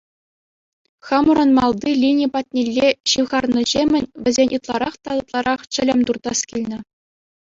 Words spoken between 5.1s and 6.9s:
ытларах чӗлӗм туртас килнӗ.